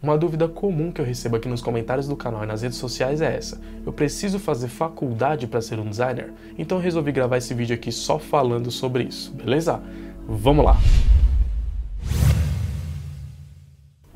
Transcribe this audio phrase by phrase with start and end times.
[0.00, 3.20] Uma dúvida comum que eu recebo aqui nos comentários do canal e nas redes sociais
[3.20, 6.32] é essa: eu preciso fazer faculdade para ser um designer?
[6.56, 9.82] Então resolvi gravar esse vídeo aqui só falando sobre isso, beleza?
[10.28, 10.76] Vamos lá!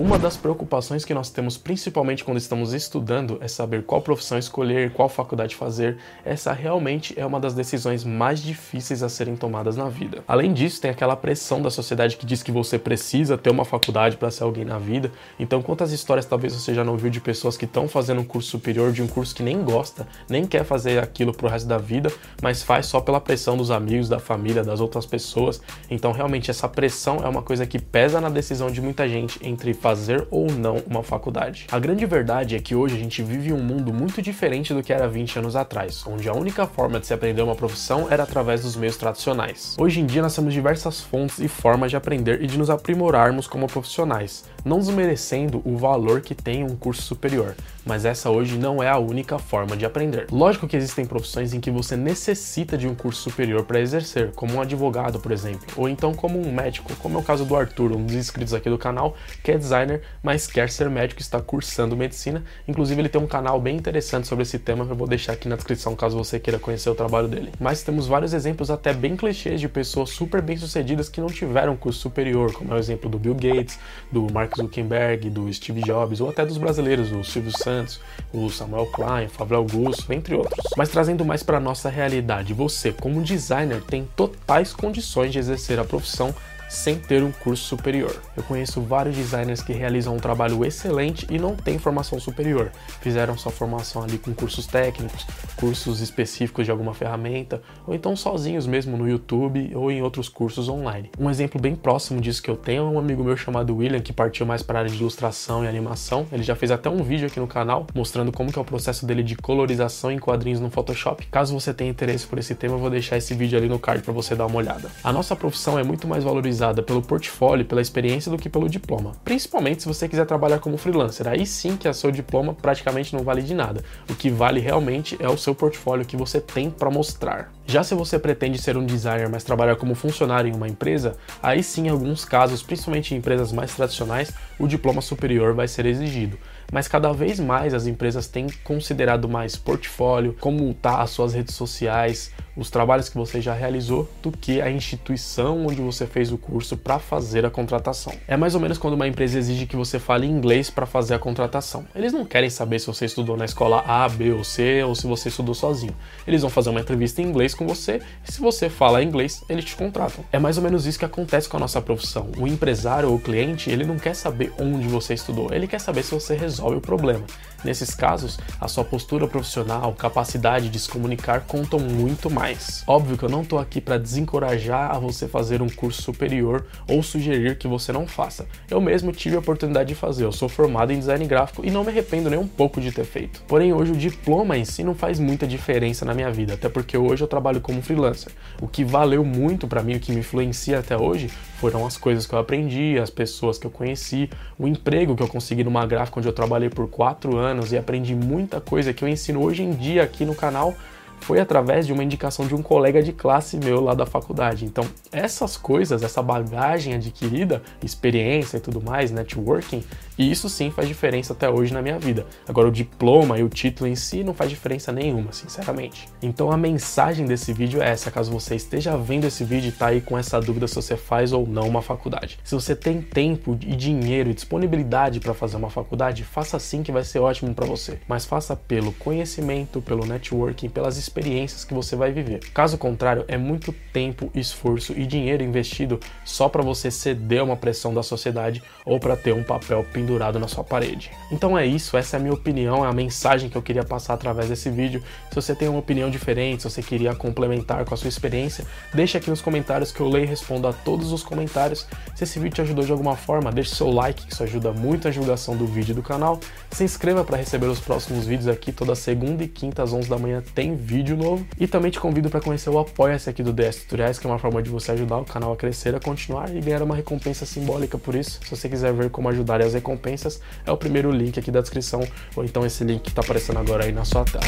[0.00, 4.94] Uma das preocupações que nós temos, principalmente quando estamos estudando, é saber qual profissão escolher,
[4.94, 5.98] qual faculdade fazer.
[6.24, 10.24] Essa realmente é uma das decisões mais difíceis a serem tomadas na vida.
[10.26, 14.16] Além disso, tem aquela pressão da sociedade que diz que você precisa ter uma faculdade
[14.16, 15.12] para ser alguém na vida.
[15.38, 18.48] Então, quantas histórias talvez você já não viu de pessoas que estão fazendo um curso
[18.48, 22.10] superior de um curso que nem gosta, nem quer fazer aquilo pro resto da vida,
[22.40, 25.60] mas faz só pela pressão dos amigos, da família, das outras pessoas.
[25.90, 29.74] Então, realmente, essa pressão é uma coisa que pesa na decisão de muita gente entre
[29.74, 31.66] fazer fazer ou não uma faculdade.
[31.72, 34.92] A grande verdade é que hoje a gente vive um mundo muito diferente do que
[34.92, 38.62] era 20 anos atrás, onde a única forma de se aprender uma profissão era através
[38.62, 39.74] dos meios tradicionais.
[39.76, 43.48] Hoje em dia nós temos diversas fontes e formas de aprender e de nos aprimorarmos
[43.48, 48.82] como profissionais, não desmerecendo o valor que tem um curso superior, mas essa hoje não
[48.82, 50.26] é a única forma de aprender.
[50.30, 54.54] Lógico que existem profissões em que você necessita de um curso superior para exercer, como
[54.54, 57.92] um advogado, por exemplo, ou então como um médico, como é o caso do Arthur,
[57.92, 61.40] um dos inscritos aqui do canal, que é designer, mas quer ser médico e está
[61.40, 62.44] cursando medicina.
[62.68, 65.48] Inclusive, ele tem um canal bem interessante sobre esse tema que eu vou deixar aqui
[65.48, 67.52] na descrição caso você queira conhecer o trabalho dele.
[67.58, 72.00] Mas temos vários exemplos até bem clichês de pessoas super bem-sucedidas que não tiveram curso
[72.00, 73.78] superior, como é o exemplo do Bill Gates,
[74.10, 78.00] do Mark Zuckerberg, do Steve Jobs, ou até dos brasileiros, o Silvio Santos Santos,
[78.32, 80.64] o Samuel Klein, o Fábio Augusto, entre outros.
[80.76, 85.84] Mas trazendo mais para nossa realidade, você, como designer, tem totais condições de exercer a
[85.84, 86.34] profissão
[86.70, 88.16] sem ter um curso superior.
[88.36, 92.70] Eu conheço vários designers que realizam um trabalho excelente e não têm formação superior.
[93.00, 95.26] Fizeram sua formação ali com cursos técnicos,
[95.56, 100.68] cursos específicos de alguma ferramenta, ou então sozinhos mesmo no YouTube ou em outros cursos
[100.68, 101.10] online.
[101.18, 104.12] Um exemplo bem próximo disso que eu tenho é um amigo meu chamado William, que
[104.12, 106.24] partiu mais para a área de ilustração e animação.
[106.30, 109.04] Ele já fez até um vídeo aqui no canal mostrando como que é o processo
[109.04, 111.26] dele de colorização em quadrinhos no Photoshop.
[111.26, 114.04] Caso você tenha interesse por esse tema, eu vou deixar esse vídeo ali no card
[114.04, 114.88] para você dar uma olhada.
[115.02, 118.68] A nossa profissão é muito mais valorizada valorizada pelo portfólio, pela experiência do que pelo
[118.68, 119.12] diploma.
[119.24, 123.24] Principalmente se você quiser trabalhar como freelancer, aí sim que o seu diploma praticamente não
[123.24, 123.82] vale de nada.
[124.08, 127.50] O que vale realmente é o seu portfólio que você tem para mostrar.
[127.70, 131.62] Já se você pretende ser um designer, mas trabalhar como funcionário em uma empresa, aí
[131.62, 136.36] sim, em alguns casos, principalmente em empresas mais tradicionais, o diploma superior vai ser exigido.
[136.72, 141.54] Mas cada vez mais as empresas têm considerado mais portfólio, como tá as suas redes
[141.54, 146.38] sociais, os trabalhos que você já realizou do que a instituição onde você fez o
[146.38, 148.12] curso para fazer a contratação.
[148.28, 151.18] É mais ou menos quando uma empresa exige que você fale inglês para fazer a
[151.18, 151.86] contratação.
[151.94, 155.06] Eles não querem saber se você estudou na escola A, B ou C ou se
[155.06, 155.96] você estudou sozinho.
[156.26, 159.66] Eles vão fazer uma entrevista em inglês com você e se você fala inglês, eles
[159.66, 160.24] te contratam.
[160.32, 162.30] É mais ou menos isso que acontece com a nossa profissão.
[162.38, 166.02] O empresário ou o cliente, ele não quer saber onde você estudou, ele quer saber
[166.02, 167.22] se você resolve o problema.
[167.62, 172.82] Nesses casos, a sua postura profissional, capacidade de se comunicar contam muito mais.
[172.86, 177.02] Óbvio que eu não estou aqui para desencorajar a você fazer um curso superior ou
[177.02, 178.46] sugerir que você não faça.
[178.70, 181.84] Eu mesmo tive a oportunidade de fazer, eu sou formado em design gráfico e não
[181.84, 183.42] me arrependo nem um pouco de ter feito.
[183.46, 186.96] Porém, hoje o diploma em si não faz muita diferença na minha vida, até porque
[186.96, 188.32] hoje eu trabalho como freelancer.
[188.60, 192.26] O que valeu muito para mim, o que me influencia até hoje, foram as coisas
[192.26, 196.18] que eu aprendi, as pessoas que eu conheci, o emprego que eu consegui numa gráfica
[196.18, 199.72] onde eu trabalhei por quatro anos e aprendi muita coisa que eu ensino hoje em
[199.72, 200.74] dia aqui no canal
[201.20, 204.64] foi através de uma indicação de um colega de classe meu lá da faculdade.
[204.64, 209.84] Então, essas coisas, essa bagagem adquirida, experiência e tudo mais, networking,
[210.18, 212.26] isso sim faz diferença até hoje na minha vida.
[212.48, 216.08] Agora, o diploma e o título em si não faz diferença nenhuma, sinceramente.
[216.22, 219.86] Então, a mensagem desse vídeo é essa: caso você esteja vendo esse vídeo e tá
[219.86, 222.38] aí com essa dúvida se você faz ou não uma faculdade.
[222.44, 226.92] Se você tem tempo e dinheiro e disponibilidade para fazer uma faculdade, faça sim que
[226.92, 227.98] vai ser ótimo para você.
[228.08, 232.38] Mas faça pelo conhecimento, pelo networking, pelas experiências experiências que você vai viver.
[232.54, 237.56] Caso contrário, é muito tempo, esforço e dinheiro investido só para você ceder a uma
[237.56, 241.10] pressão da sociedade ou para ter um papel pendurado na sua parede.
[241.30, 244.14] Então é isso, essa é a minha opinião, é a mensagem que eu queria passar
[244.14, 245.02] através desse vídeo.
[245.28, 248.64] Se você tem uma opinião diferente, se você queria complementar com a sua experiência,
[248.94, 251.86] deixa aqui nos comentários que eu leio e respondo a todos os comentários.
[252.14, 255.08] Se esse vídeo te ajudou de alguma forma, deixe seu like, que isso ajuda muito
[255.08, 256.38] a divulgação do vídeo do canal.
[256.70, 260.18] Se inscreva para receber os próximos vídeos aqui, toda segunda e quinta às 11 da
[260.18, 261.46] manhã tem vídeo vídeo novo.
[261.58, 264.38] E também te convido para conhecer o Apoia-se aqui do DS Tutoriais, que é uma
[264.38, 267.98] forma de você ajudar o canal a crescer, a continuar e ganhar uma recompensa simbólica
[267.98, 268.40] por isso.
[268.44, 272.06] Se você quiser ver como ajudar as recompensas, é o primeiro link aqui da descrição,
[272.36, 274.44] ou então esse link que está aparecendo agora aí na sua tela.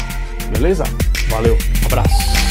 [0.51, 0.83] Beleza?
[1.29, 2.42] Valeu, abraço!